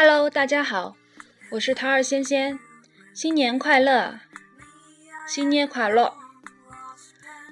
[0.00, 0.96] Hello，大家好，
[1.50, 2.56] 我是桃儿仙仙，
[3.12, 4.20] 新年快乐，
[5.26, 6.14] 新年快乐！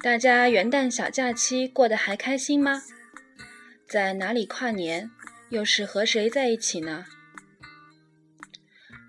[0.01, 2.83] 大家元旦小假期过得还开心吗？
[3.85, 5.11] 在哪里跨年？
[5.49, 7.03] 又是和谁在一起呢？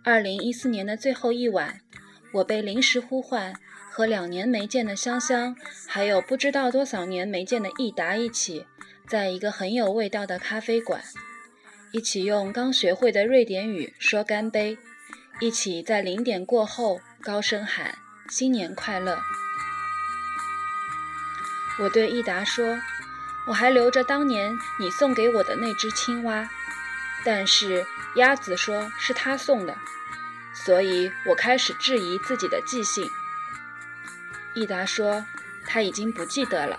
[0.02, 1.80] 二零一四年的最后一晚，
[2.32, 3.54] 我被临时呼唤，
[3.88, 5.54] 和两年没见的香香，
[5.86, 8.66] 还有不知道多少年没见的益达一起，
[9.06, 11.00] 在一个很有味道的咖啡馆。
[11.90, 14.76] 一起用刚学会的瑞典语说干杯，
[15.40, 17.96] 一起在零点过后高声喊
[18.28, 19.18] 新年快乐。
[21.80, 22.78] 我对益达说
[23.48, 26.50] ：“我还留着当年你送给我的那只青蛙。”
[27.24, 29.74] 但是鸭子说是他送的，
[30.54, 33.08] 所以我开始质疑自己的记性。
[34.54, 35.24] 益达说
[35.66, 36.78] 他已经不记得了。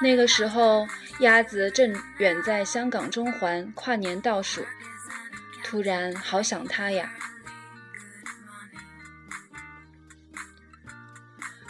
[0.00, 0.86] 那个时候。
[1.20, 4.64] 鸭子正远在香港中环跨年倒数，
[5.64, 7.12] 突然好想他呀！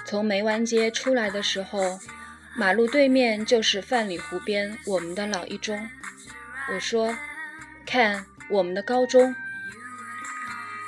[0.05, 1.99] 从梅湾街出来的时候，
[2.57, 5.89] 马路对面就是范里湖边我们的老一中。
[6.71, 7.17] 我说
[7.87, 9.35] ：“看我们的高中。”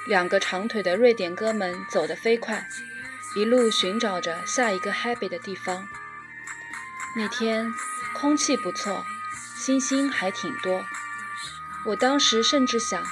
[0.07, 2.67] 两个长腿的瑞典哥们走得飞快，
[3.37, 5.89] 一路寻找着下一个 happy 的地方。
[7.17, 7.73] 那天。
[8.13, 9.05] 空气不错，
[9.57, 10.85] 星星还挺多。
[11.87, 13.03] 我当时甚至想，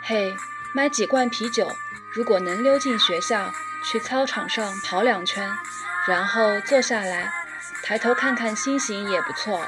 [0.00, 0.34] 嘿，
[0.72, 1.76] 买几罐啤酒，
[2.12, 3.52] 如果能溜进学校，
[3.84, 5.50] 去操场上跑两圈，
[6.06, 7.30] 然后坐下来，
[7.82, 9.66] 抬头看看星星也不错。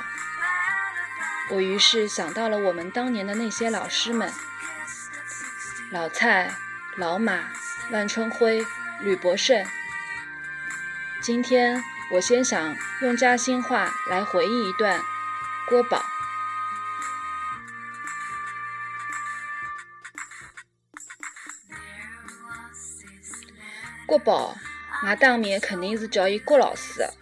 [1.50, 4.32] 我于是想到了我们当年的那些老师们：
[5.90, 6.54] 老蔡、
[6.96, 7.50] 老马、
[7.90, 8.64] 万春辉、
[9.00, 9.66] 吕伯胜。
[11.20, 11.82] 今天。
[12.12, 15.00] 我先想用嘉兴话来回忆一段
[15.68, 16.04] 郭宝。
[24.06, 24.56] 郭宝，
[25.06, 27.14] 我当面肯定是叫伊郭老师的，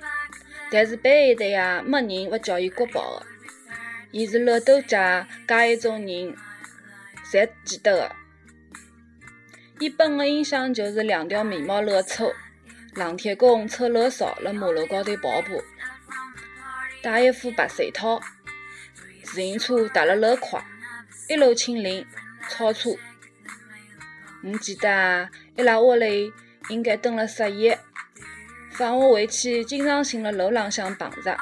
[0.72, 3.26] 但是班一代呀，没人勿叫伊郭宝的。
[4.10, 6.34] 伊是乐豆家介一种人，
[7.30, 8.16] 侪记得的。
[9.80, 12.32] 伊本个印象就是两条眉毛老粗。
[12.98, 15.62] 冷铁工臭老少，辣马路高头跑步，
[17.00, 18.20] 戴一副白手套，
[19.22, 20.60] 自行车踏了老快，
[21.28, 22.04] 一路清零，
[22.50, 22.90] 超车。
[24.42, 26.32] 我记得伊拉屋里
[26.70, 27.78] 应该蹲了十夜，
[28.72, 31.38] 放学回去经常性辣路浪向碰着。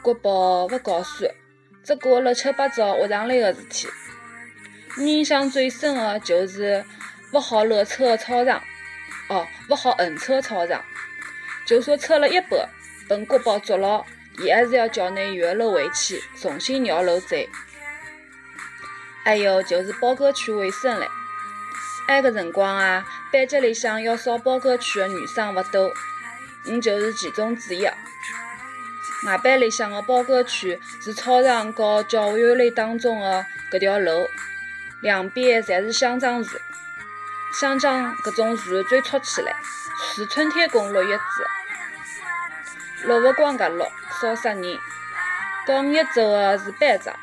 [0.00, 1.28] 国宝勿搞算，
[1.82, 3.88] 只过了七八糟学堂里个事体。
[4.96, 6.84] 我印象最深的就是
[7.32, 8.62] 勿好乱扯个操场。
[9.28, 10.84] 哦，勿好横车操场，
[11.64, 12.68] 就算扯了一半，
[13.08, 14.04] 本国宝捉牢，
[14.38, 17.36] 伊还是要叫你原路回去，重新绕路走。
[19.24, 21.08] 还有就是包干区卫生唻，
[22.06, 25.92] 埃个辰光啊，班级里向要扫包干区的女生勿多，
[26.66, 27.84] 我就是其中之一。
[29.26, 34.28] 外班里向的包干区是操场和教学楼当中的搿条路，
[35.02, 36.56] 两边侪是香樟树。
[37.52, 39.54] 想将搿种树最戳起来，
[40.14, 41.46] 是春天公落叶子，
[43.04, 43.90] 落勿光搿落，
[44.20, 44.78] 烧死人。
[45.66, 47.16] 告我走的是班长，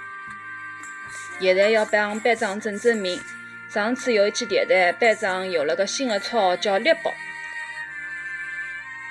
[1.39, 3.21] 现在要帮班长正正名。
[3.69, 7.13] 上次有一期电台，班长有了个新的绰号叫“猎豹”，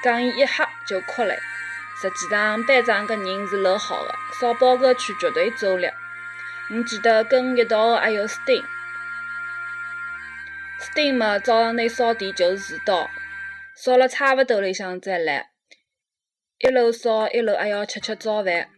[0.05, 1.35] 讲伊一吓就哭了。
[2.01, 5.89] 实际上，班长搿人是老好的，扫保歌区绝对走了。
[6.71, 8.65] 我记得跟一道还有斯丁。
[10.95, 13.09] 丁嘛，早上内扫地就是迟到，
[13.75, 15.51] 扫了差勿多里向再来，
[16.59, 18.69] 一路扫一路还要吃吃早饭。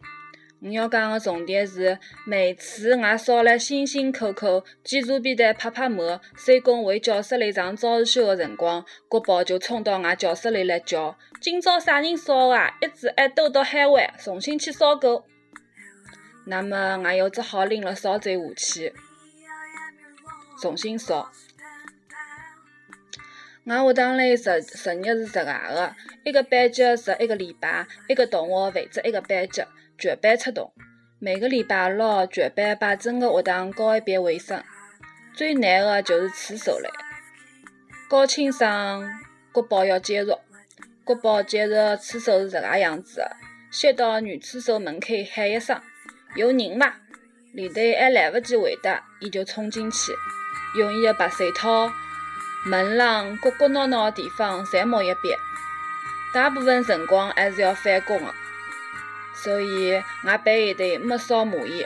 [0.63, 12.79] 我要讲个重点是，每次我扫了辛辛苦苦，检查便当拍拍马，收工回教室里上早自修个辰光，国宝就冲到我教室里来叫：“今朝啥人扫啊？
[12.81, 15.27] 一直还兜到喊完，重新去扫过。”
[16.47, 18.95] 那么我又只好拎了扫帚下去，
[20.63, 21.31] 重新扫。
[23.67, 29.63] 俺学堂里日日日是十外个，一个班级十一个礼拜，一个同学负责一个班级，
[29.97, 30.71] 全班出动。
[31.19, 34.63] 每个礼拜六，全班把整个学堂搞一遍卫生。
[35.35, 36.91] 最难的就是厕所了。
[38.07, 39.03] 搞清爽，
[39.51, 40.37] 国宝要介入。
[41.03, 43.37] 国宝介入厕所是这个样子的：
[43.71, 45.81] 先到女厕所门口喊一声
[46.37, 46.93] “有人吗”，
[47.55, 50.13] 里头还来不及回答，伊就冲进去，
[50.79, 51.91] 用伊的白手套。
[52.65, 55.39] 门廊角角闹闹的地方侪抹一遍，
[56.33, 58.35] 大部分辰光还是要返工的，
[59.35, 61.85] 所以外背一堆没少骂伊。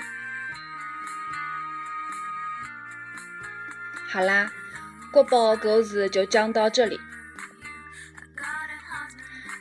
[4.09, 4.53] 好啦，
[5.11, 7.01] 国宝的故事就讲到这里。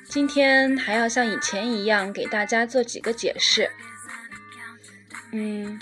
[0.05, 3.69] 今天还要像以前一样给大家做几个解释。
[5.31, 5.79] 嗯，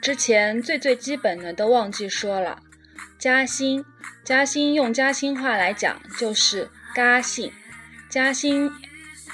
[0.00, 2.62] 之前最最基本的都忘记说了。
[3.20, 3.84] 嘉兴，
[4.24, 7.52] 嘉兴用嘉兴话来讲就是“嘉兴”，
[8.08, 8.72] 嘉兴，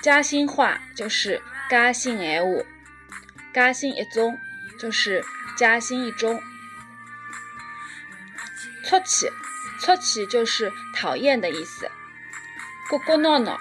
[0.03, 1.41] 嘉兴话就是
[1.71, 2.65] “嘉兴闲话”，
[3.55, 4.37] 嘉兴一中
[4.77, 5.25] 就是
[5.57, 6.43] 嘉兴一中。
[8.83, 9.31] 出去，
[9.79, 11.89] 出去就是讨厌的意思。
[12.91, 13.61] 咕咕闹闹，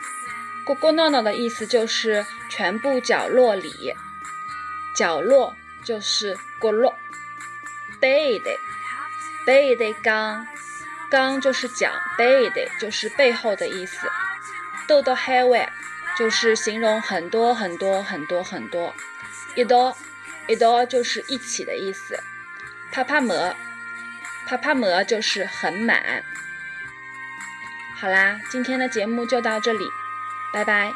[0.66, 3.94] 咕咕闹闹的意思就是全部角落里，
[4.96, 6.96] 角落就是角落，
[8.00, 8.50] 背的。
[9.46, 10.48] 背的刚，
[11.10, 14.08] 刚就是讲，背的就是背后的意思。
[14.88, 15.72] 多多海外
[16.18, 18.94] 就是形容很多很多很多很多。
[19.56, 19.96] 一道
[20.48, 22.20] 一道就是一起的意思。
[22.92, 23.56] 啪啪么，
[24.48, 26.24] 啪啪么就是很满。
[27.98, 29.86] 好啦，今天的节目就到这里，
[30.54, 30.92] 拜拜。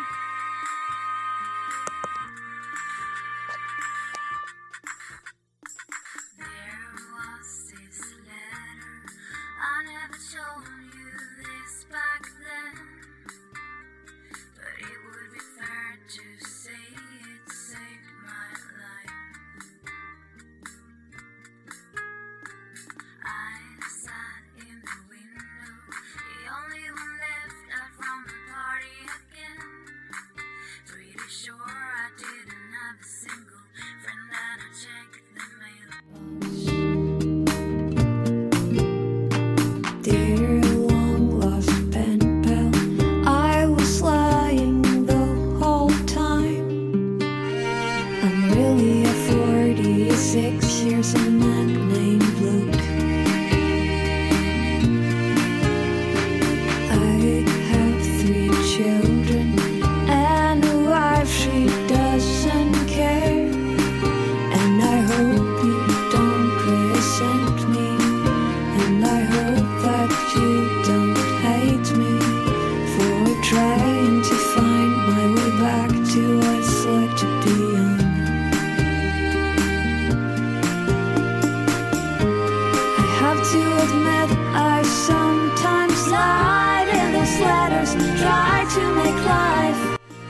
[83.52, 89.82] to admit I sometimes lied in those letters, tried to make life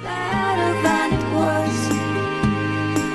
[0.01, 1.75] better than it was.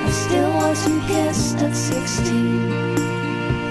[0.04, 2.98] I still wasn't kissed at 16,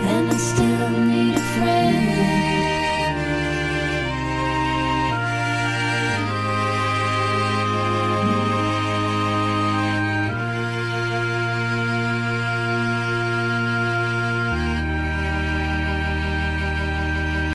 [0.10, 2.03] and I still need a friend.